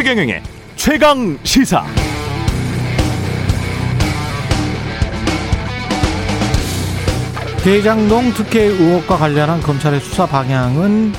[0.00, 0.42] 최경영의
[0.76, 1.84] 최강 시사.
[7.62, 11.12] 대장동 특혜 의혹과 관련한 검찰의 수사 방향은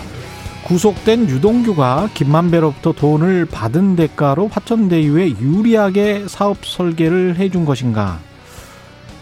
[0.63, 8.17] 구속된 유동규가 김만배로부터 돈을 받은 대가로 화천대유에 유리하게 사업 설계를 해준 것인가?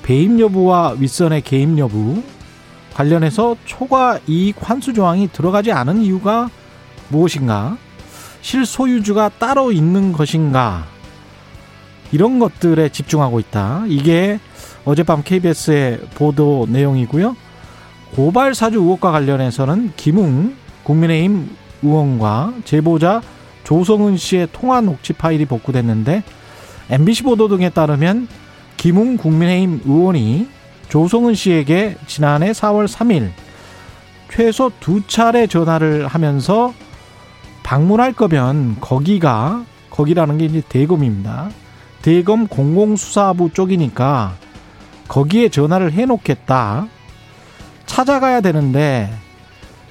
[0.04, 2.24] 배임 여부와 윗선의 개입 여부
[2.94, 6.50] 관련해서 초과 이익 환수 조항이 들어가지 않은 이유가
[7.10, 7.78] 무엇인가?
[8.42, 10.86] 실소유주가 따로 있는 것인가?
[12.12, 13.84] 이런 것들에 집중하고 있다.
[13.88, 14.40] 이게
[14.86, 17.36] 어젯밤 KBS의 보도 내용이고요.
[18.16, 21.50] 고발 사주 의혹과 관련해서는 김웅 국민의힘
[21.84, 23.22] 의원과 제보자
[23.64, 26.24] 조성은 씨의 통화 녹취 파일이 복구됐는데
[26.90, 28.28] MBC 보도 등에 따르면
[28.78, 30.48] 김웅 국민의힘 의원이
[30.90, 33.30] 조성은 씨에게 지난해 4월 3일
[34.32, 36.74] 최소 두 차례 전화를 하면서
[37.70, 41.52] 방문할 거면 거기가 거기라는 게 이제 대검입니다.
[42.02, 44.34] 대검 공공수사부 쪽이니까
[45.08, 46.88] 거기에 전화를 해놓겠다.
[47.86, 49.14] 찾아가야 되는데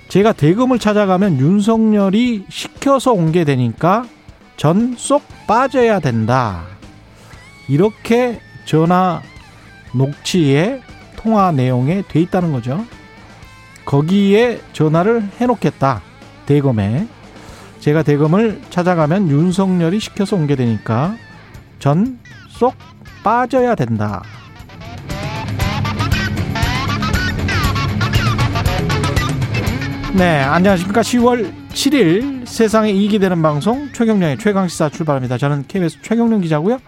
[0.09, 4.07] 제가 대검을 찾아가면 윤석열이 시켜서 온 게 되니까
[4.57, 6.65] 전 쏙 빠져야 된다.
[7.69, 9.23] 이렇게 전화
[9.95, 10.81] 녹취에
[11.15, 12.85] 통화 내용에 돼 있다는 거죠.
[13.85, 16.03] 거기에 전화를 해놓겠다.
[16.47, 17.07] 대검에.
[17.81, 21.15] 제가 대검을 찾아가면 윤석열이 시켜서 온 게 되니까
[21.79, 22.75] 전 쏙
[23.23, 24.21] 빠져야 된다.
[30.17, 31.03] 네, 안녕하십니까.
[31.03, 35.39] 10월 7일 세상에 이익이 되는 방송 최경령의 최강시사 출발합니다.
[35.39, 36.79] 저는 KBS 최경령 기자고요.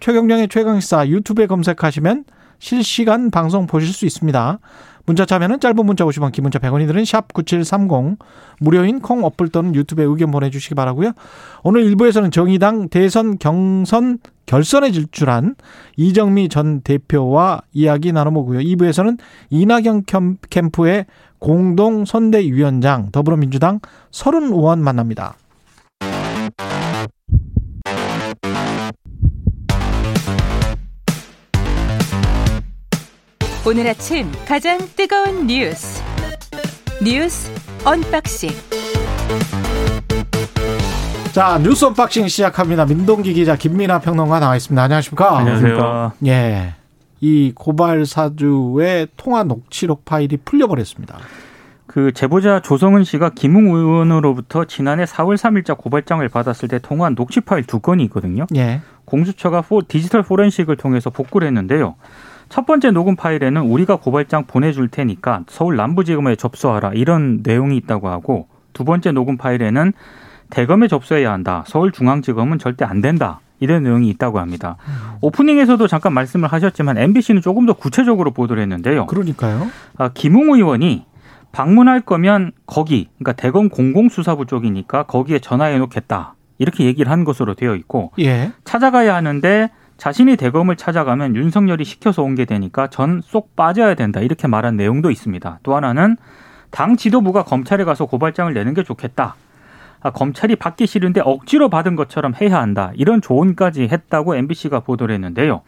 [0.00, 2.24] 최경령의 최강시사 유튜브에 검색하시면
[2.64, 4.58] 실시간 방송 보실 수 있습니다.
[5.04, 8.18] 문자 참여는 짧은 문자 50원, 긴 문자 100원이 드는 샵 9730
[8.58, 11.12] 무료인 콩 어플 또는 유튜브에 의견 보내주시기 바라고요.
[11.62, 15.56] 오늘 1부에서는 정의당 대선 경선 결선에 질출한
[15.98, 18.60] 이정미 전 대표와 이야기 나눠보고요.
[18.60, 19.18] 2부에서는
[19.50, 20.04] 이낙연
[20.48, 21.04] 캠프의
[21.38, 25.36] 공동 선대위원장 더불어민주당 서른 의원 만납니다.
[33.66, 36.02] 오늘 아침 가장 뜨거운 뉴스
[37.02, 37.50] 뉴스
[37.82, 38.50] unboxing
[41.32, 42.84] 자 뉴스 unboxing 시작합니다.
[42.84, 44.82] 민동기 기자 김민아 평론가 나와 있습니다.
[44.82, 45.38] 안녕하십니까?
[45.38, 46.12] 안녕하세요.
[46.26, 46.74] 예.
[47.22, 51.16] 이 고발 사주의 통화 녹취록 파일이 풀려버렸습니다.
[51.86, 57.64] 그 제보자 조성은 씨가 김웅 의원으로부터 지난해 4월 3일자 고발장을 받았을 때 통화한 녹취 파일
[57.64, 58.46] 두 건이 있거든요.
[58.56, 58.82] 예.
[59.06, 61.94] 공수처가 포, 디지털 포렌식을 통해서 복구를 했는데요.
[62.48, 68.48] 첫 번째 녹음 파일에는 우리가 고발장 보내줄 테니까 서울 남부지검에 접수하라 이런 내용이 있다고 하고
[68.72, 69.92] 두 번째 녹음 파일에는
[70.50, 71.64] 대검에 접수해야 한다.
[71.66, 73.40] 서울중앙지검은 절대 안 된다.
[73.60, 74.76] 이런 내용이 있다고 합니다.
[75.20, 79.06] 오프닝에서도 잠깐 말씀을 하셨지만 MBC는 조금 더 구체적으로 보도를 했는데요.
[79.06, 79.68] 그러니까요.
[79.96, 81.06] 아, 김웅 의원이
[81.52, 86.34] 방문할 거면 거기, 그러니까 대검 공공수사부 쪽이니까 거기에 전화해 놓겠다.
[86.58, 88.52] 이렇게 얘기를 한 것으로 되어 있고 예.
[88.64, 89.70] 찾아가야 하는데
[90.04, 94.20] 자신이 대검을 찾아가면 윤석열이 시켜서 온 게 되니까 전 쏙 빠져야 된다.
[94.20, 95.60] 이렇게 말한 내용도 있습니다.
[95.62, 96.18] 또 하나는
[96.70, 99.34] 당 지도부가 검찰에 가서 고발장을 내는 게 좋겠다.
[100.02, 102.92] 아, 검찰이 받기 싫은데 억지로 받은 것처럼 해야 한다.
[102.96, 105.62] 이런 조언까지 했다고 MBC가 보도를 했는데요.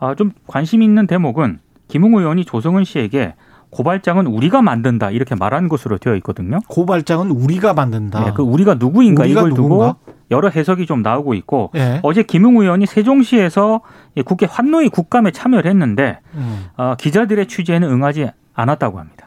[0.00, 3.34] 아, 좀 관심 있는 대목은 김웅 의원이 조성은 씨에게
[3.74, 6.60] 고발장은 우리가 만든다 이렇게 말한 것으로 되어 있거든요.
[6.68, 8.24] 고발장은 우리가 만든다.
[8.24, 9.96] 네, 그 우리가 누구인가 우리가 이걸 누군가?
[9.98, 11.98] 두고 여러 해석이 좀 나오고 있고 예.
[12.04, 13.80] 어제 김웅 의원이 세종시에서
[14.24, 16.66] 국회 환노위 국감에 참여를 했는데 음.
[16.76, 19.26] 어, 기자들의 취재에는 응하지 않았다고 합니다.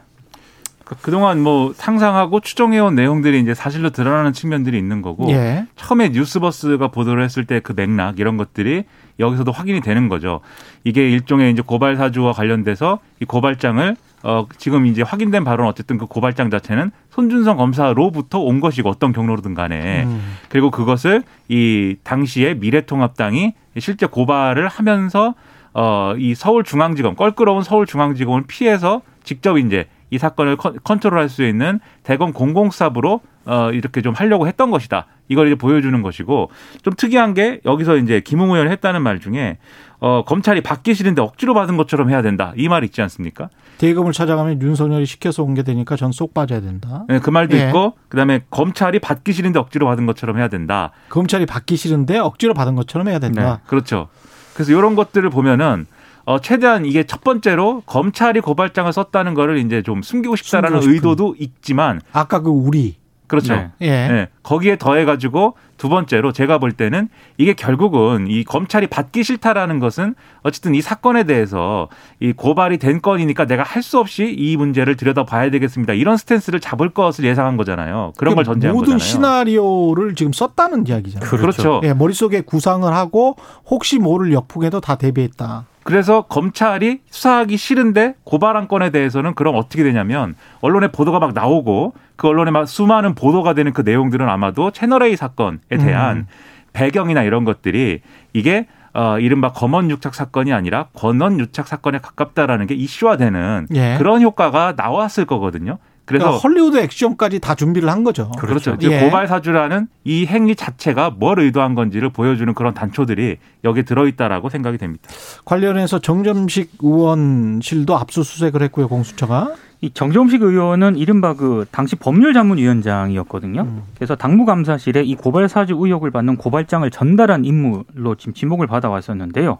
[0.84, 5.66] 그- 그동안 뭐 상상하고 추정해온 내용들이 이제 사실로 드러나는 측면들이 있는 거고 예.
[5.76, 8.84] 처음에 뉴스버스가 보도를 했을 때 그 맥락 이런 것들이
[9.20, 10.40] 여기서도 확인이 되는 거죠.
[10.84, 16.06] 이게 일종의 이제 고발 사주와 관련돼서 이 고발장을 어 지금 이제 확인된 바로는 어쨌든 그
[16.06, 20.36] 고발장 자체는 손준성 검사로부터 온 것이고 어떤 경로로든 간에 음.
[20.48, 25.34] 그리고 그것을 이 당시에 미래통합당이 실제 고발을 하면서
[25.74, 32.32] 어 이 서울중앙지검 껄끄러운 서울중앙지검을 피해서 직접 이제 이 사건을 컨- 컨트롤할 수 있는 대검
[32.32, 35.06] 공공수사부로 어 이렇게 좀 하려고 했던 것이다.
[35.28, 36.50] 이걸 이제 보여주는 것이고
[36.82, 39.58] 좀 특이한 게 여기서 이제 김웅 의원이 했다는 말 중에
[40.00, 42.52] 어 검찰이 받기 싫은데 억지로 받은 것처럼 해야 된다.
[42.56, 43.48] 이 말 있지 않습니까?
[43.78, 47.04] 대검을 찾아가면 윤석열이 시켜서 온 게 되니까 전 쏙 빠져야 된다.
[47.08, 47.66] 네, 그 말도 예.
[47.68, 50.90] 있고 그다음에 검찰이 받기 싫은데 억지로 받은 것처럼 해야 된다.
[51.10, 53.56] 검찰이 받기 싫은데 억지로 받은 것처럼 해야 된다.
[53.56, 54.08] 네, 그렇죠.
[54.54, 55.86] 그래서 이런 것들을 보면은
[56.24, 60.94] 어, 최대한 이게 첫 번째로 검찰이 고발장을 썼다는 거를 이제 좀 숨기고 싶다라는 숨기고.
[61.10, 62.96] 의도도 있지만 아까 그 우리
[63.28, 63.54] 그렇죠.
[63.54, 63.70] 네.
[63.82, 63.88] 예.
[64.08, 67.08] 네, 거기에 더해 가지고 두 번째로 제가 볼 때는
[67.38, 71.88] 이게 결국은 이 검찰이 받기 싫다라는 것은 어쨌든 이 사건에 대해서
[72.20, 75.94] 이 고발이 된 건이니까 내가 할 수 없이 이 문제를 들여다봐야 되겠습니다.
[75.94, 78.12] 이런 스탠스를 잡을 것을 예상한 거잖아요.
[78.18, 78.98] 그런 걸 전제한 모든 거잖아요.
[78.98, 81.30] 시나리오를 지금 썼다는 이야기잖아요.
[81.30, 81.80] 그렇죠.
[81.84, 83.36] 예, 머릿속에 구상을 하고
[83.70, 85.64] 혹시 모를 역풍에도 다 대비했다.
[85.84, 92.26] 그래서 검찰이 수사하기 싫은데 고발한 건에 대해서는 그럼 어떻게 되냐면 언론에 보도가 막 나오고 그
[92.28, 96.26] 언론에 막 수많은 보도가 되는 그 내용들은 아마도 채널 A 사건에 대한 음.
[96.72, 98.00] 배경이나 이런 것들이
[98.32, 103.96] 이게 어 이른바 검언 유착 사건이 아니라 권언 유착 사건에 가깝다라는 게 이슈화되는 예.
[103.98, 105.78] 그런 효과가 나왔을 거거든요.
[106.08, 108.30] 그래서 그러니까 헐리우드 액션까지 다 준비를 한 거죠.
[108.38, 108.78] 그렇죠.
[108.78, 109.00] 즉 예.
[109.00, 115.06] 고발 사주라는 이 행위 자체가 뭘 의도한 건지를 보여주는 그런 단초들이 여기에 들어있다라고 생각이 됩니다.
[115.44, 119.52] 관련해서 정점식 의원실도 압수수색을 했고요, 공수처가.
[119.82, 123.60] 이 정점식 의원은 이른바 그 당시 법률자문위원장이었거든요.
[123.60, 123.82] 음.
[123.94, 129.58] 그래서 당무감사실에 이 고발 사주 의혹을 받는 고발장을 전달한 인물로 지금 지목을 받아왔었는데요.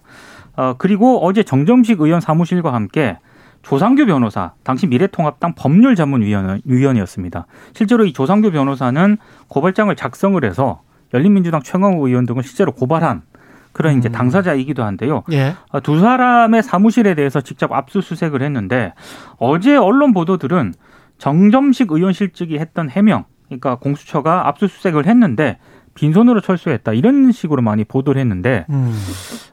[0.57, 3.19] 어, 그리고 어제 정점식 의원 사무실과 함께
[3.63, 7.47] 조상규 변호사, 당시 미래통합당 법률자문위원이었습니다.
[7.75, 9.19] 실제로 이 조상규 변호사는
[9.49, 10.83] 고발장을 작성을 해서
[11.15, 13.23] 열린민주당 최강욱 의원 등을 실제로 고발한
[13.73, 14.13] 그런 이제 음.
[14.13, 15.23] 당사자이기도 한데요.
[15.33, 15.55] 예.
[15.71, 18.93] 아, 두 사람의 사무실에 대해서 직접 압수수색을 했는데
[19.39, 20.75] 어제 언론 보도들은
[21.19, 25.59] 정점식 의원실직이 했던 해명, 그러니까 공수처가 압수수색을 했는데
[25.95, 28.95] 빈손으로 철수했다 이런 식으로 많이 보도를 했는데 음.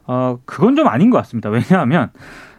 [0.05, 1.49] 어 그건 좀 아닌 것 같습니다.
[1.49, 2.11] 왜냐하면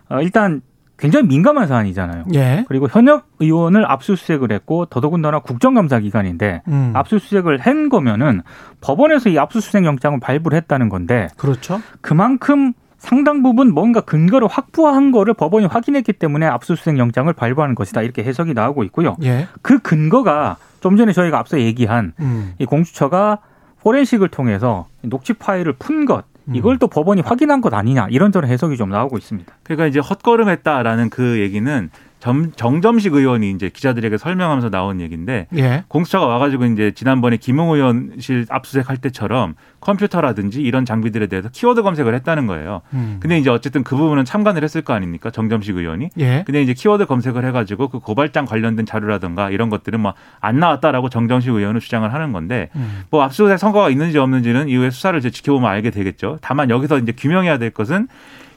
[0.09, 0.61] 어, 일단
[0.99, 2.25] 굉장히 민감한 사안이잖아요.
[2.35, 2.65] 예.
[2.69, 6.93] 그리고 현역 의원을 압수수색을 했고 더더군다나 국정감사 기간인데 음.
[6.95, 8.43] 압수수색을 한 거면은
[8.81, 11.81] 법원에서 이 압수수색 영장을 발부를 했다는 건데 그렇죠.
[12.01, 18.25] 그만큼 상당 부분 뭔가 근거를 확보한 거를 법원이 확인했기 때문에 압수수색 영장을 발부하는 것이다 이렇게
[18.25, 19.17] 해석이 나오고 있고요.
[19.23, 19.49] 예.
[19.61, 22.55] 그 근거가 좀 전에 저희가 앞서 얘기한 음.
[22.59, 23.39] 이 공수처가
[23.81, 28.91] 포렌식을 통해서 녹취 파일을 푼 것, 이걸 또 법원이 확인한 것 아니냐 이런저런 해석이 좀
[28.91, 29.53] 나오고 있습니다.
[29.63, 35.85] 그러니까 이제 헛걸음했다라는 그 얘기는 점, 정점식 의원이 이제 기자들에게 설명하면서 나온 얘기인데 예.
[35.89, 42.47] 공수처가 와가지고 이제 지난번에 김웅 의원실 압수수색할 때처럼 컴퓨터라든지 이런 장비들에 대해서 키워드 검색을 했다는
[42.47, 42.83] 거예요.
[42.95, 43.19] 음.
[43.21, 45.31] 근데 이제 어쨌든 그 부분은 참관을 했을 거 아닙니까?
[45.31, 46.11] 정점식 의원이.
[46.19, 46.43] 예.
[46.47, 51.51] 근데 이제 키워드 검색을 해가지고 그 고발장 관련된 자료라든가 이런 것들은 뭐 안 나왔다라고 정점식
[51.53, 53.03] 의원은 주장을 하는 건데 음.
[53.11, 56.39] 뭐 압수수색 성과가 있는지 없는지는 이후에 수사를 이제 지켜보면 알게 되겠죠.
[56.41, 58.09] 다만 여기서 이제 규명해야 될 것은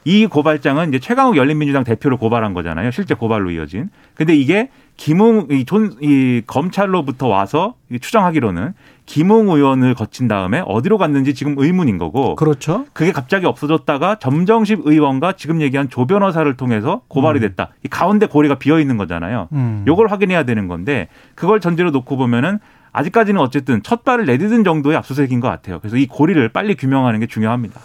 [0.04, 2.90] 이 고발장은 이제 최강욱 열린민주당 대표를 고발한 거잖아요.
[2.90, 3.90] 실제 고발로 이어진.
[4.14, 8.74] 근데 이게 김웅 이, 존, 이 검찰로부터 와서 이 추정하기로는
[9.06, 12.86] 김웅 의원을 거친 다음에 어디로 갔는지 지금 의문인 거고 그렇죠.
[12.92, 17.70] 그게 갑자기 없어졌다가 정점식 의원과 지금 얘기한 조 변호사를 통해서 고발이 됐다.
[17.84, 19.48] 이 가운데 고리가 비어 있는 거잖아요.
[19.52, 19.84] 음.
[19.86, 22.58] 요걸 확인해야 되는 건데 그걸 전제로 놓고 보면은
[22.92, 25.78] 아직까지는 어쨌든 첫 발을 내딛은 정도의 압수수색인 것 같아요.
[25.80, 27.80] 그래서 이 고리를 빨리 규명하는 게 중요합니다.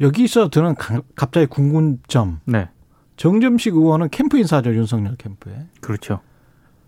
[0.00, 2.40] 여기서 저는 가- 갑자기 궁금점.
[2.44, 2.68] 네,
[3.16, 5.54] 정점식 의원은 캠프 인사죠, 윤석열 캠프에.
[5.80, 6.20] 그렇죠.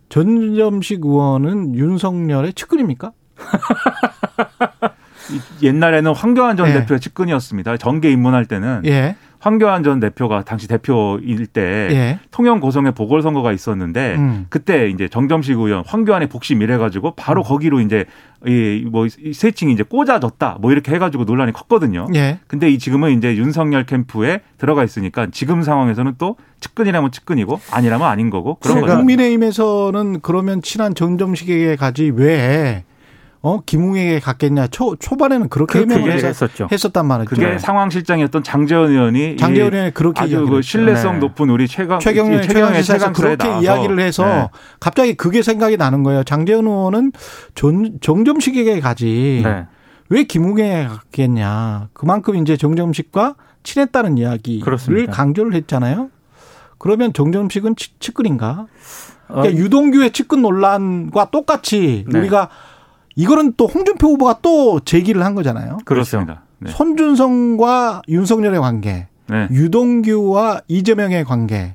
[0.08, 3.12] 전점식 의원은 윤석열의 측근입니까?
[5.30, 6.72] 이- 옛날에는 황교안 전 예.
[6.74, 7.76] 대표의 측근이었습니다.
[7.78, 9.16] 정계 입문할 때는 예.
[9.40, 12.18] 황교안 전 대표가 당시 대표일 때 예.
[12.30, 14.46] 통영 고성에 보궐선거가 있었는데 음.
[14.48, 18.04] 그때 이제 정점식 의원 황교안의 복심 이래가지고 바로 거기로 이제
[18.46, 22.06] 이뭐 세칭이 이제 꽂아졌다 뭐 이렇게 해가지고 논란이 컸거든요.
[22.14, 22.40] 예.
[22.46, 28.30] 근데 이 지금은 이제 윤석열 캠프에 들어가 있으니까 지금 상황에서는 또 측근이라면 측근이고 아니라면 아닌
[28.30, 28.96] 거고 그런 거죠.
[28.96, 32.84] 국민의힘에서는 그러면 친한 정점식에게 가지 왜
[33.40, 34.66] 어, 김웅에게 갔겠냐.
[34.68, 36.68] 초, 초반에는 그렇게 그렇게 해명을 했었죠.
[36.72, 37.30] 했었단 말이죠.
[37.30, 37.58] 그게 네.
[37.58, 40.62] 상황 실장이었던 장재원 의원이 장재원 이 의원이 그렇게 아주 그 했죠.
[40.62, 41.18] 신뢰성 네.
[41.20, 44.48] 높은 우리 최강 최경련 최경의 최강시사에서 최강사에 그렇게 나와서 이야기를 해서 네.
[44.80, 46.24] 갑자기 그게 생각이 나는 거예요.
[46.24, 47.12] 장재원 의원은
[47.54, 49.66] 전, 정점식에게 가지 네.
[50.10, 51.88] 왜 김웅에게 갔겠냐.
[51.92, 55.12] 그만큼 이제 정점식과 친했다는 이야기를 그렇습니다.
[55.12, 56.10] 강조를 했잖아요.
[56.78, 58.66] 그러면 정점식은 치- 측근인가?
[59.28, 62.18] 어, 그러니까 유동규의 측근 논란과 똑같이 네.
[62.18, 62.48] 우리가
[63.18, 65.78] 이거는 또 홍준표 후보가 또 제기를 한 거잖아요.
[65.84, 66.44] 그렇습니다.
[66.60, 66.70] 네.
[66.70, 69.48] 손준성과 윤석열의 관계, 네.
[69.50, 71.74] 유동규와 이재명의 관계.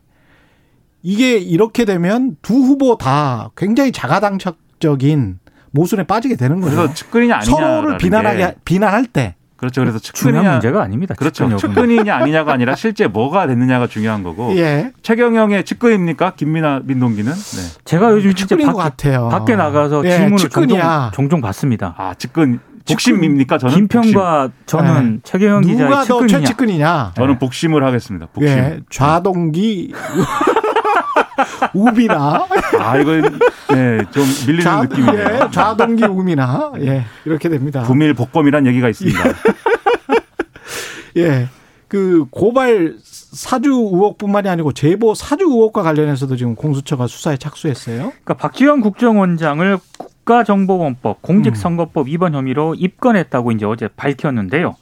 [1.02, 5.40] 이게 이렇게 되면 두 후보 다 굉장히 자가당착적인
[5.72, 6.78] 모순에 빠지게 되는 거죠.
[6.78, 9.82] 그래서 측근이냐 아니냐 서로를 비난하게 비난할 때 그렇죠.
[9.82, 11.16] 그래서 중요한 측근이냐 문제가 아닙니다.
[11.18, 11.48] 그렇죠.
[11.58, 11.74] 측근.
[11.74, 14.92] 측근이냐 아니냐가 아니라 실제 뭐가 됐느냐가 중요한 거고 예.
[15.02, 16.34] 최경영의 측근입니까?
[16.36, 17.82] 김민아 민동기는 네.
[17.86, 19.30] 제가 요즘 진짜 측근인 것 밖에, 같아요.
[19.30, 21.12] 밖에 나가서 예, 질문을 종종, 측근이야.
[21.14, 21.96] 종종 받습니다.
[21.98, 23.58] 아 측근 복심입니까?
[23.60, 26.40] 저는 김평과 저는 최경영 누가 기자의 더 측근이냐.
[26.40, 27.04] 최측근이냐?
[27.06, 27.22] 복심.
[27.24, 28.28] 저는 복심을 하겠습니다.
[28.34, 28.58] 복심.
[28.58, 29.94] 예, 좌동기
[31.74, 32.48] 우비나
[32.80, 35.20] 아 이거 네좀 밀리는 좌, 느낌이에요.
[35.46, 37.82] 예, 좌동기 우미나 예 이렇게 됩니다.
[37.84, 39.20] 구밀 복검이란 얘기가 있습니다.
[41.18, 41.48] 예.
[41.88, 47.98] 그 고발 사주 의혹뿐만이 아니고 제보 사주 의혹과 관련해서도 지금 공수처가 수사에 착수했어요.
[48.00, 54.76] 그러니까 박지원 국정원장을 국가정보원법, 공직선거법 위반 혐의로 입건했다고 이제 어제 밝혔는데요.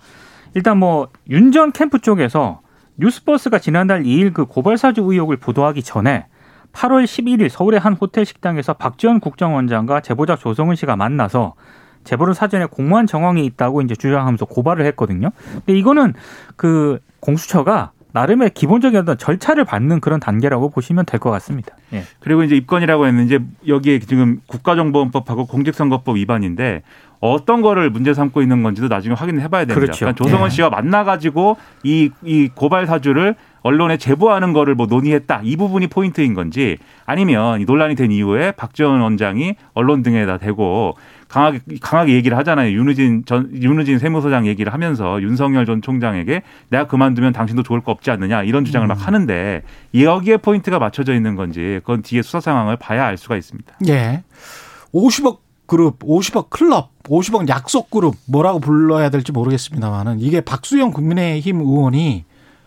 [0.53, 2.60] 일단 뭐 윤 전 캠프 쪽에서
[3.01, 6.27] 뉴스버스가 지난달 2일 그 고발 사주 의혹을 보도하기 전에
[6.71, 11.55] 8월 11일 서울의 한 호텔 식당에서 박지원 국정원장과 제보자 조성은 씨가 만나서
[12.03, 15.31] 제보를 사전에 공무원 정황이 있다고 이제 주장하면서 고발을 했거든요.
[15.51, 16.13] 근데 이거는
[16.55, 21.75] 그 공수처가 나름의 기본적인 어떤 절차를 밟는 그런 단계라고 보시면 될 것 같습니다.
[21.93, 22.03] 예.
[22.19, 26.83] 그리고 이제 입건이라고 했는데 여기에 지금 국가정보원법하고 공직선거법 위반인데
[27.21, 29.75] 어떤 거를 문제 삼고 있는 건지도 나중에 확인해 봐야 됩니다.
[29.75, 29.99] 그렇죠.
[29.99, 30.49] 그러니까 조성원 예.
[30.49, 35.41] 씨와 만나 가지고 이, 이 고발 사주를 언론에 제보하는 거를 뭐 논의했다.
[35.43, 40.95] 이 부분이 포인트인 건지 아니면 이 논란이 된 이후에 박지원 원장이 언론 등에다 대고
[41.27, 42.71] 강하게 강하게 얘기를 하잖아요.
[42.75, 48.09] 윤우진 전 윤우진 세무서장 얘기를 하면서 윤석열 전 총장에게 내가 그만두면 당신도 좋을 거 없지
[48.09, 49.61] 않느냐 이런 주장을 막 하는데
[49.93, 53.75] 여기에 포인트가 맞춰져 있는 건지 그건 뒤에 수사 상황을 봐야 알 수가 있습니다.
[53.89, 54.23] 예.
[54.91, 62.25] 50억 그룹, 50억 클럽, 50억 약속 그룹 뭐라고 불러야 될지 모르겠습니다만은 이게 박수영 국민의힘 의원이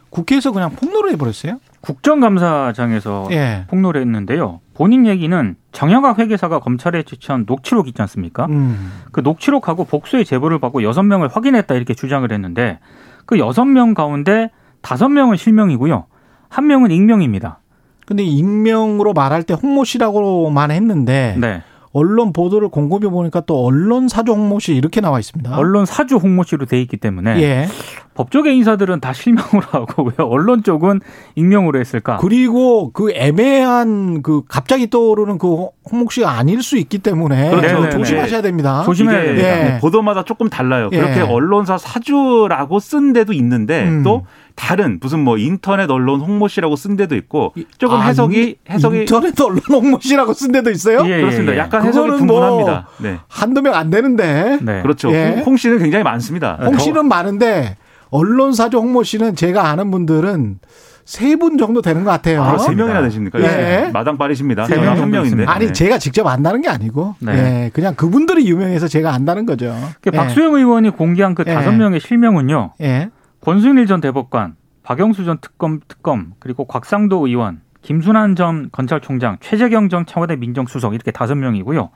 [0.09, 1.61] 국회에서 그냥 폭로를 해버렸어요.
[1.83, 3.67] 국정감사장에서 예.
[3.69, 4.61] 폭로를 했는데요.
[4.73, 8.47] 본인 얘기는 정영학 회계사가 검찰에 제출한 녹취록 있지 않습니까?
[8.47, 9.03] 음.
[9.13, 12.79] 그 녹취록하고 복수의 제보를 받고 여섯 명을 확인했다 이렇게 주장을 했는데
[13.27, 16.07] 그 여섯 명 가운데 다섯 명은 실명이고요.
[16.49, 17.59] 한 명은 익명입니다.
[18.07, 21.63] 근데 익명으로 말할 때 홍모 씨라고만 했는데 네.
[21.95, 25.57] 언론 보도를 곰곰이 보니까 또 언론 사주 홍모 씨 이렇게 나와 있습니다.
[25.57, 27.69] 언론 사주 홍모 씨로 돼 있기 때문에 예.
[28.15, 31.01] 법조계 인사들은 다 실명으로 하고 왜 언론 쪽은
[31.35, 32.19] 익명으로 했을까?
[32.19, 37.91] 그리고 그 애매한 그 갑자기 떠오르는 그 홍목 씨가 아닐 수 있기 때문에 그렇죠.
[37.91, 38.83] 조심하셔야 됩니다.
[38.85, 39.75] 조심해야 됩니다.
[39.75, 39.79] 예.
[39.81, 40.89] 보도마다 조금 달라요.
[40.93, 40.97] 예.
[40.99, 44.03] 그렇게 언론사 사주라고 쓴 데도 있는데 음.
[44.03, 49.01] 또 다른 무슨 뭐 인터넷 언론 홍모 씨라고 쓴 데도 있고 조금 아, 해석이 해석이
[49.01, 51.03] 인터넷 언론 홍모 씨라고 쓴 데도 있어요?
[51.07, 51.55] 예, 그렇습니다.
[51.55, 51.59] 예.
[51.59, 52.87] 약간 해석이 뭐 분분합니다.
[52.99, 53.19] 네.
[53.29, 54.83] 한두 명 안 되는데 네.
[54.83, 55.13] 그렇죠.
[55.13, 55.31] 예.
[55.31, 56.59] 홍, 홍 씨는 굉장히 많습니다.
[56.63, 57.77] 홍 씨는 많은데
[58.15, 60.61] 언론 사주 홍모 씨는 제가 아는 분들은
[61.05, 62.43] 세 분 정도 되는 것 같아요.
[62.43, 63.41] 아, 세 명이나 되십니까?
[63.41, 63.91] 예.
[63.93, 64.67] 마당 빠르십니다.
[64.67, 65.45] 세 명 한 정도 명인데.
[65.47, 65.73] 아니 네.
[65.73, 67.33] 제가 직접 안다는 게 아니고 네.
[67.67, 69.75] 예, 그냥 그분들이 유명해서 제가 안다는 거죠.
[70.01, 70.17] 그 예.
[70.17, 71.53] 박수영 의원이 공개한 그 예.
[71.53, 72.75] 다섯 명의 실명은요.
[72.83, 73.11] 예.
[73.43, 74.55] 권순일 전 대법관,
[74.85, 81.11] 박영수 전 특검 특검, 그리고 곽상도 의원, 김순환 전 검찰총장, 최재경 전 청와대 민정수석 이렇게
[81.11, 81.91] 다섯 명이고요.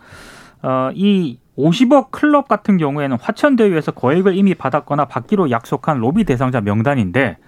[0.62, 7.38] 어, 이 50억 클럽 같은 경우에는 화천대유에서 거액을 이미 받았거나 받기로 약속한 로비 대상자 명단인데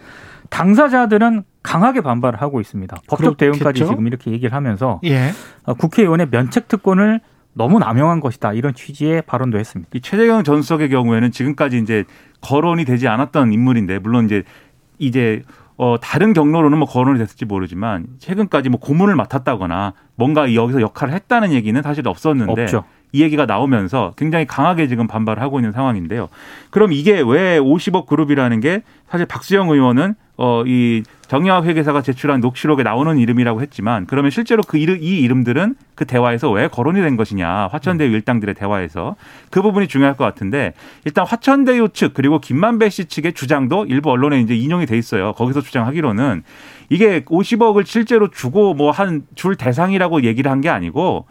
[0.49, 2.97] 당사자들은 강하게 반발을 하고 있습니다.
[3.07, 3.37] 법적 그렇겠죠?
[3.37, 5.31] 대응까지 지금 이렇게 얘기를 하면서 예.
[5.64, 7.21] 어, 국회의원의 면책 특권을
[7.52, 9.90] 너무 남용한 것이다 이런 취지의 발언도 했습니다.
[9.95, 12.05] 이 최재경 전 수석의 경우에는 지금까지 이제
[12.40, 14.45] 거론이 되지 않았던 인물인데 물론 이제
[14.99, 15.43] 이제
[15.76, 21.52] 어 다른 경로로는 뭐 거론이 됐을지 모르지만 최근까지 뭐 고문을 맡았다거나 뭔가 여기서 역할을 했다는
[21.52, 22.85] 얘기는 사실 없었는데 없죠.
[23.12, 26.29] 이 얘기가 나오면서 굉장히 강하게 지금 반발을 하고 있는 상황인데요.
[26.71, 32.83] 그럼 이게 왜 50억 그룹이라는 게 사실 박수영 의원은 어 이 정영학 회계사가 제출한 녹취록에
[32.83, 37.69] 나오는 이름이라고 했지만 그러면 실제로 그 이름 이 이름들은 그 대화에서 왜 거론이 된 것이냐
[37.71, 39.14] 화천대유 일당들의 대화에서
[39.50, 40.73] 그 부분이 중요할 것 같은데
[41.05, 45.33] 일단 화천대유 측 그리고 김만배 씨 측의 주장도 일부 언론에 이제 인용이 돼 있어요.
[45.35, 46.43] 거기서 주장하기로는
[46.88, 51.26] 이게 50억을 실제로 주고 뭐 한 줄 대상이라고 얘기를 한 게 아니고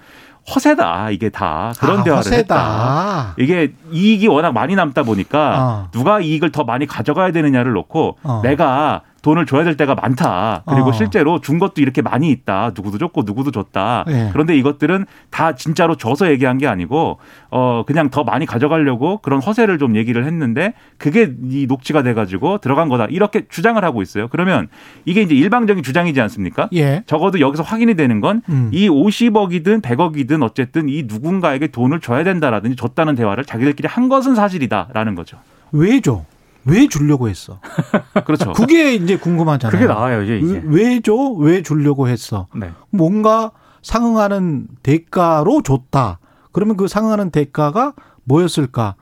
[0.53, 2.56] 허세다 이게 다 그런 아, 대화를 했다.
[2.56, 3.34] 허세다.
[3.38, 5.88] 이게 이익이 워낙 많이 남다 보니까 어.
[5.91, 8.41] 누가 이익을 더 많이 가져가야 되느냐를 놓고 어.
[8.44, 10.64] 내가 돈을 줘야 될 때가 많다.
[10.68, 10.92] 그리고 어.
[10.92, 12.72] 실제로 준 것도 이렇게 많이 있다.
[12.76, 14.06] 누구도 줬고 누구도 줬다.
[14.08, 14.30] 예.
[14.32, 17.20] 그런데 이것들은 다 진짜로 줘서 얘기한 게 아니고
[17.52, 22.60] 어 그냥 더 많이 가져가려고 그런 허세를 좀 얘기를 했는데 그게 이 녹취가 돼 가지고
[22.60, 23.06] 들어간 거다.
[23.06, 24.28] 이렇게 주장을 하고 있어요.
[24.30, 24.68] 그러면
[25.06, 26.70] 이게 이제 일방적인 주장이지 않습니까?
[26.74, 27.04] 예.
[27.08, 28.70] 적어도 여기서 확인이 되는 건 음.
[28.72, 35.16] 이 50억이든 100억이든 어쨌든 이 누군가에게 돈을 줘야 된다라든지 줬다는 대화를 자기들끼리 한 것은 사실이다라는
[35.16, 35.38] 거죠.
[35.72, 36.24] 왜 줘?
[36.66, 37.60] 왜 주려고 했어?
[38.25, 38.54] 그렇죠.
[38.54, 39.72] 그게 이제 궁금하잖아요.
[39.72, 40.38] 그게 나와요 이제.
[40.39, 40.62] 이제.
[40.66, 41.13] 왜 줘?
[41.38, 42.48] 왜 주려고 했어?
[42.56, 42.72] 네.
[42.89, 43.51] 뭔가
[43.82, 46.20] 상응하는 대가로 줬다.
[46.51, 47.94] 그러면 그 상응하는 대가가
[48.25, 48.96] 뭐였을까?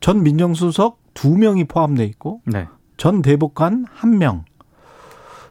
[0.00, 2.68] 전 민정수석 두 명이 포함돼 있고 네.
[2.96, 4.44] 전 대법관 한 명,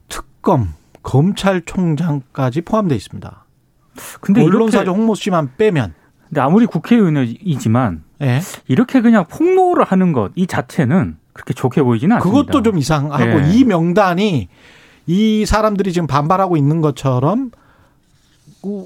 [0.08, 0.74] 특검,
[1.04, 3.46] 검찰총장까지 포함돼 있습니다.
[4.22, 5.94] 근데 언론사죠 홍모 씨만 빼면.
[6.28, 8.40] 근데 아무리 국회의원이지만 예.
[8.68, 12.42] 이렇게 그냥 폭로를 하는 것 이 자체는 그렇게 좋게 보이지는 않습니다.
[12.42, 13.54] 그것도 좀 이상하고 예.
[13.54, 14.48] 이 명단이
[15.08, 17.52] 이 사람들이 지금 반발하고 있는 것처럼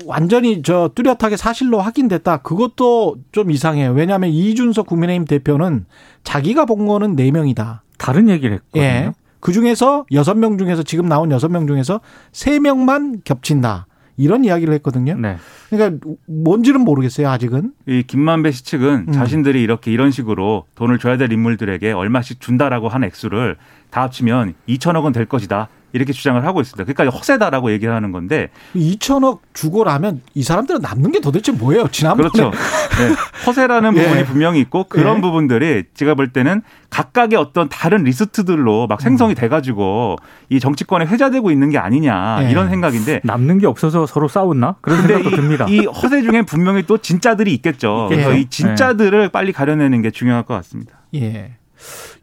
[0.06, 2.38] 완전히 저 뚜렷하게 사실로 확인됐다.
[2.38, 3.92] 그것도 좀 이상해요.
[3.92, 5.86] 왜냐하면 이준석 국민의힘 대표는
[6.24, 7.80] 자기가 본 거는 4명이다.
[7.98, 8.84] 다른 얘기를 했거든요.
[8.84, 9.12] 예.
[9.40, 12.00] 그 중에서 6명 중에서 지금 나온 6명 중에서
[12.32, 13.88] 3명만 겹친다.
[14.18, 15.16] 이런 이야기를 했거든요.
[15.18, 15.38] 네.
[15.70, 17.72] 그러니까 뭔지는 모르겠어요, 아직은.
[17.88, 19.12] 이 김만배 씨 측은 음.
[19.12, 23.58] 자신들이 이렇게 이런 식으로 돈을 줘야 될 인물들에게 얼마씩 준다라고 한 액수를
[23.90, 25.68] 다 합치면 2천억 원 될 것이다.
[25.94, 26.92] 이렇게 주장을 하고 있습니다.
[26.92, 31.88] 그러니까 허세다라고 얘기를 하는 건데 2천억 주고라면 이 사람들은 남는 게 도대체 뭐예요?
[31.90, 32.52] 지난번에 그렇죠.
[32.52, 33.16] 네.
[33.46, 34.04] 허세라는 예.
[34.04, 35.22] 부분이 분명히 있고 그런 예.
[35.22, 39.02] 부분들이 제가 볼 때는 각각의 어떤 다른 리스트들로 막 음.
[39.02, 40.18] 생성이 돼가지고
[40.50, 42.52] 이 정치권에 회자되고 있는 게 아니냐 예.
[42.52, 44.76] 이런 생각인데 남는 게 없어서 서로 싸웠나?
[44.82, 45.66] 그런 생각도 듭니다.
[45.70, 47.74] 이, 이 허세 중에 분명히 또 진짜들이 있겠죠.
[47.74, 48.08] 있겠죠.
[48.10, 48.40] 그래서 예.
[48.40, 51.00] 이 진짜들을 빨리 가려내는 게 중요할 것 같습니다.
[51.16, 51.56] 예.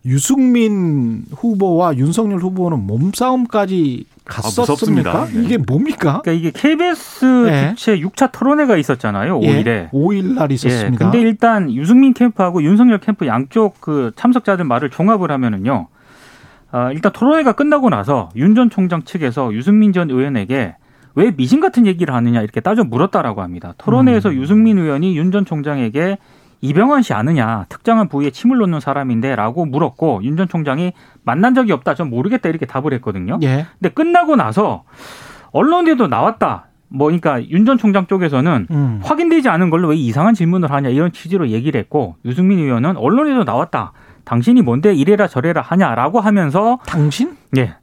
[0.07, 5.27] 유승민 후보와 윤석열 후보는 몸싸움까지 갔었습니까?
[5.27, 5.43] 네.
[5.43, 6.21] 이게 뭡니까?
[6.23, 7.75] 그러니까 이게 KBS 예.
[7.75, 9.41] 주최 6차 토론회가 있었잖아요.
[9.41, 9.67] 5일에.
[9.67, 9.89] 예.
[9.93, 11.05] 5일 날 예, 있었습니다.
[11.11, 15.89] 근데 일단 유승민 캠프하고 윤석열 캠프 양쪽 그 참석자들 말을 종합을 하면은요.
[16.73, 20.77] 아, 일단 토론회가 끝나고 나서 윤 전 총장 측에서 유승민 전 의원에게
[21.17, 23.75] 왜 미신 같은 얘기를 하느냐 이렇게 따져 물었다라고 합니다.
[23.79, 24.35] 토론회에서 음.
[24.37, 26.17] 유승민 의원이 윤 전 총장에게
[26.63, 30.93] 이병헌 씨 아느냐 특정한 부위에 침을 놓는 사람인데라고 물었고 윤 전 총장이
[31.25, 33.39] 만난 적이 없다 전 모르겠다 이렇게 답을 했거든요.
[33.43, 33.67] 예.
[33.79, 34.85] 근데 끝나고 나서
[35.53, 36.67] 언론에도 나왔다.
[36.89, 39.01] 뭐 그러니까 윤 전 총장 쪽에서는 음.
[39.03, 43.93] 확인되지 않은 걸로 왜 이상한 질문을 하냐 이런 취지로 얘기를 했고 유승민 의원은 언론에도 나왔다.
[44.25, 47.37] 당신이 뭔데 이래라 저래라 하냐라고 하면서 당신?
[47.57, 47.75] 예.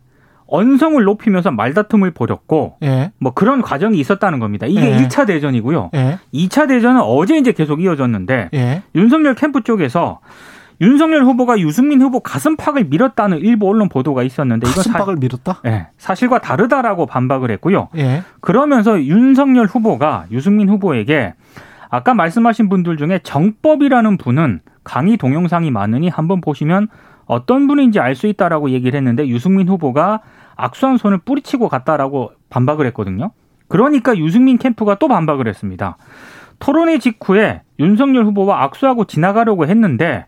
[0.48, 3.12] 언성을 높이면서 말다툼을 벌였고 예.
[3.20, 4.66] 뭐 그런 과정이 있었다는 겁니다.
[4.68, 4.98] 이게 예.
[4.98, 5.92] 일 1차 대전이고요.
[5.96, 6.20] 예.
[6.32, 8.84] 이 2차 대전은 어제 이제 계속 이어졌는데 예.
[8.96, 10.20] 윤석열 캠프 쪽에서
[10.80, 15.62] 윤석열 후보가 유승민 후보 가슴팍을 밀었다는 일부 언론 보도가 있었는데 이건 사, 가슴팍을 밀었다?
[15.66, 17.90] 예, 사실과 다르다라고 반박을 했고요.
[17.98, 18.24] 예.
[18.42, 21.34] 그러면서 윤석열 후보가 유승민 후보에게
[21.90, 26.90] 아까 말씀하신 분들 중에 정법이라는 분은 강의 동영상이 많으니 한번 보시면
[27.28, 30.22] 어떤 분인지 알 수 있다라고 얘기를 했는데 유승민 후보가
[30.56, 33.32] 악수한 손을 뿌리치고 갔다라고 반박을 했거든요.
[33.68, 35.98] 그러니까 유승민 캠프가 또 반박을 했습니다.
[36.60, 40.26] 토론회 직후에 윤석열 후보와 악수하고 지나가려고 했는데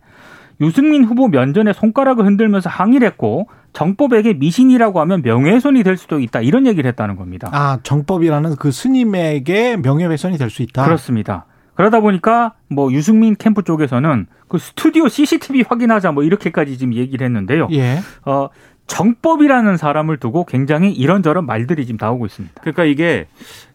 [0.60, 6.66] 유승민 후보 면전에 손가락을 흔들면서 항의를 했고 정법에게 미신이라고 하면 명예훼손이 될 수도 있다 이런
[6.66, 7.48] 얘기를 했다는 겁니다.
[7.52, 10.84] 아, 정법이라는 그 스님에게 명예훼손이 될 수 있다.
[10.84, 11.46] 그렇습니다.
[11.80, 17.68] 그러다 보니까 뭐 유승민 캠프 쪽에서는 그 스튜디오 CCTV 확인하자 뭐 이렇게까지 지금 얘기를 했는데요.
[17.72, 18.00] 예.
[18.26, 18.50] 어,
[18.86, 22.60] 정법이라는 사람을 두고 굉장히 이런저런 말들이 지금 나오고 있습니다.
[22.60, 23.28] 그러니까 이게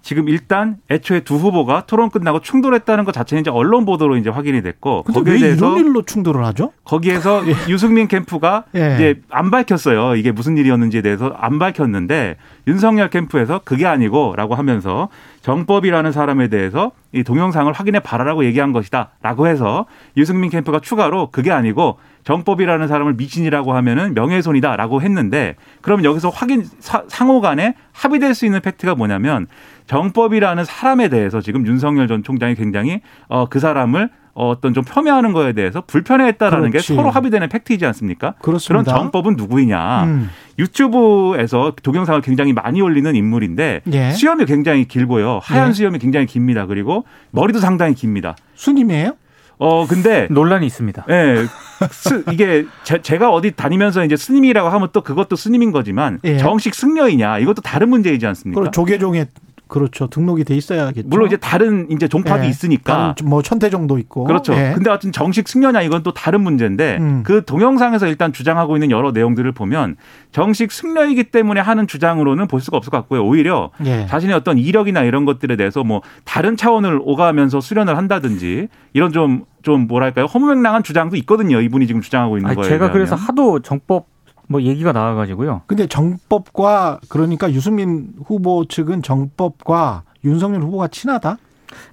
[0.04, 4.62] 지금 일단 애초에 두 후보가 토론 끝나고 충돌했다는 것 자체는 이제 언론 보도로 이제 확인이
[4.62, 6.74] 됐고 근데 거기에 왜 대해서 이런 일로 충돌을 하죠?
[6.84, 8.94] 거기에서 유승민 캠프가 예.
[8.94, 10.16] 이제 안 밝혔어요.
[10.16, 12.36] 이게 무슨 일이었는지에 대해서 안 밝혔는데
[12.68, 15.10] 윤석열 캠프에서 그게 아니고라고 하면서
[15.42, 19.86] 정법이라는 사람에 대해서 이 동영상을 확인해 봐라라고 얘기한 것이다라고 해서
[20.18, 27.04] 유승민 캠프가 추가로 그게 아니고 정법이라는 사람을 미친이라고 하면은 명예훼손이다라고 했는데 그럼 여기서 확인 사-
[27.08, 29.46] 상호 간에 합의될 수 있는 팩트가 뭐냐면
[29.86, 35.54] 정법이라는 사람에 대해서 지금 윤석열 전 총장이 굉장히 어 그 사람을 어떤 좀 폄훼하는 거에
[35.54, 36.90] 대해서 불편해했다라는 그렇지.
[36.90, 38.34] 게 서로 합의되는 팩트이지 않습니까?
[38.42, 38.84] 그렇습니다.
[38.92, 40.04] 그런 정법은 누구이냐?
[40.04, 40.30] 음.
[40.60, 44.12] 유튜브에서 동영상을 굉장히 많이 올리는 인물인데 예.
[44.12, 45.40] 수염이 굉장히 길고요.
[45.42, 45.74] 하얀 예.
[45.74, 46.66] 수염이 굉장히 깁니다.
[46.66, 48.36] 그리고 머리도 상당히 깁니다.
[48.56, 49.14] 스님이에요?
[49.58, 51.06] 어 근데 논란이 있습니다.
[51.10, 51.46] 예.
[51.90, 56.38] 스- 이게 제, 가 어디 다니면서 이제 스님이라고 하면 또 그것도 스님인 거지만 예.
[56.38, 58.70] 정식 승려이냐 이것도 다른 문제이지 않습니까?
[58.72, 59.28] 조계종에
[59.68, 60.08] 그렇죠.
[60.08, 61.08] 등록이 돼 있어야겠죠.
[61.08, 62.50] 물론 이제 다른 이제 종파도 예.
[62.50, 64.26] 있으니까 다른 뭐 천태종도 있고.
[64.26, 64.54] 그렇죠.
[64.54, 64.74] 예.
[64.76, 67.24] 근데 하여튼 정식 승려냐 이건 또 다른 문제인데 음.
[67.24, 69.96] 그 동영상에서 일단 주장하고 있는 여러 내용들을 보면
[70.32, 73.26] 정식 승려이기 때문에 하는 주장으로는 볼 수가 없을 것 같고요.
[73.26, 74.06] 오히려 예.
[74.08, 79.88] 자신의 어떤 이력이나 이런 것들에 대해서 뭐 다른 차원을 오가면서 수련을 한다든지 이런 좀, 좀
[79.88, 80.26] 뭐랄까요.
[80.26, 81.60] 허무맹랑한 주장도 있거든요.
[81.62, 82.70] 이분이 지금 주장하고 있는 아니, 거예요.
[82.70, 84.15] 제가 그래서 하도 정법
[84.48, 85.62] 뭐 얘기가 나와가지고요.
[85.68, 91.38] 근데 정법과 그러니까 유승민 후보 측은 정법과 윤석열 후보가 친하다?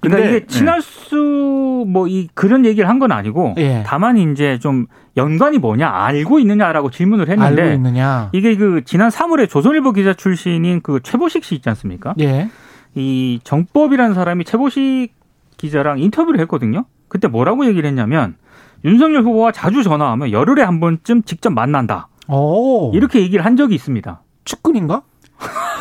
[0.01, 3.83] 그러니까 근데, 이게 친할 수뭐 이 그런 얘기를 한 건 아니고 예.
[3.87, 4.87] 다만 이제 좀
[5.17, 8.29] 연관이 뭐냐 알고 있느냐라고 질문을 했는데 알고 있느냐?
[8.33, 12.15] 이게 그 지난 3월에 조선일보 기자 출신인 그 최보식 씨 있지 않습니까?
[12.21, 12.49] 예.
[12.95, 15.15] 이 정법이라는 사람이 최보식
[15.57, 16.85] 기자랑 인터뷰를 했거든요.
[17.09, 18.37] 그때 뭐라고 얘기를 했냐면
[18.85, 22.09] 윤석열 후보와 자주 전화하면 열흘에 한 번쯤 직접 만난다.
[22.29, 22.93] 오.
[22.95, 24.21] 이렇게 얘기를 한 적이 있습니다.
[24.45, 25.03] 측근인가?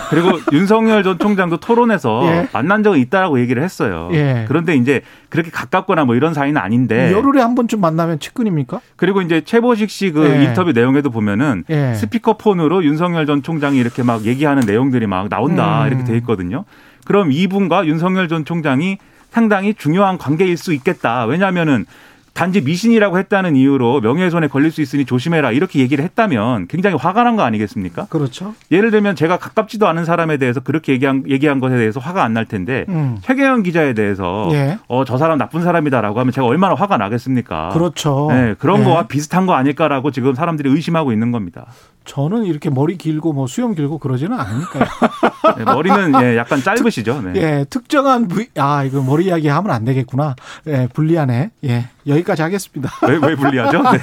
[0.09, 2.47] 그리고 윤석열 전 총장도 토론에서 예.
[2.51, 4.09] 만난 적은 있다라고 얘기를 했어요.
[4.11, 4.45] 예.
[4.47, 8.81] 그런데 이제 그렇게 가깝거나 뭐 이런 사이는 아닌데 열흘에 한 번쯤 만나면 측근입니까?
[8.95, 10.43] 그리고 이제 최보식 씨그 예.
[10.43, 11.93] 인터뷰 내용에도 보면은 예.
[11.93, 15.87] 스피커폰으로 윤석열 전 총장이 이렇게 막 얘기하는 내용들이 막 나온다 음.
[15.87, 16.65] 이렇게 돼 있거든요.
[17.05, 18.97] 그럼 이분과 윤석열 전 총장이
[19.29, 21.25] 상당히 중요한 관계일 수 있겠다.
[21.25, 21.85] 왜냐하면은
[22.33, 27.35] 단지 미신이라고 했다는 이유로 명예훼손에 걸릴 수 있으니 조심해라 이렇게 얘기를 했다면 굉장히 화가 난
[27.35, 28.07] 거 아니겠습니까?
[28.09, 28.55] 그렇죠.
[28.71, 32.45] 예를 들면 제가 가깝지도 않은 사람에 대해서 그렇게 얘기한, 얘기한 것에 대해서 화가 안 날
[32.45, 33.17] 텐데 음.
[33.21, 34.79] 최경영 기자에 대해서 예.
[34.87, 37.69] 어, 저 사람 나쁜 사람이다라고 하면 제가 얼마나 화가 나겠습니까?
[37.69, 38.27] 그렇죠.
[38.31, 38.83] 네, 그런 예.
[38.85, 41.65] 거와 비슷한 거 아닐까라고 지금 사람들이 의심하고 있는 겁니다.
[42.05, 44.85] 저는 이렇게 머리 길고 뭐 수염 길고 그러지는 않으니까요.
[45.57, 47.21] 네, 머리는 예, 약간 짧으시죠.
[47.21, 47.33] 네.
[47.35, 50.35] 예, 특정한 부위, 아, 이거 머리 이야기 하면 안 되겠구나.
[50.67, 51.51] 예, 불리하네.
[51.65, 52.91] 예, 여기까지 하겠습니다.
[53.07, 53.81] 왜, 왜 불리하죠?
[53.83, 53.99] 네.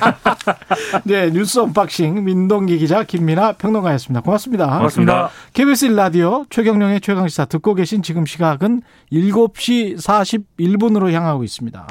[1.04, 4.20] 네, 뉴스 unboxing 민동기 기자 김민아 평론가였습니다.
[4.20, 4.66] 고맙습니다.
[4.76, 5.30] 고맙습니다.
[5.52, 8.82] KBS 라디오 최경영의 최강시사 듣고 계신 지금 시각은
[9.12, 11.86] 7시 41분으로 향하고 있습니다.